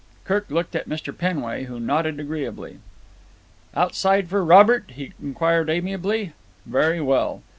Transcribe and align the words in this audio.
Kirk 0.23 0.49
looked 0.49 0.75
at 0.75 0.89
Mr. 0.89 1.13
Penway, 1.15 1.65
who 1.65 1.79
nodded 1.79 2.19
agreeably. 2.19 2.79
"Outside 3.75 4.29
for 4.29 4.43
Robert?" 4.43 4.89
he 4.95 5.13
inquired 5.21 5.69
amiably. 5.69 6.33
"Very 6.65 6.99
well. 6.99 7.43